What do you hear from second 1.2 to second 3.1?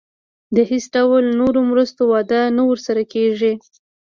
نورو مرستو وعده نه ورسره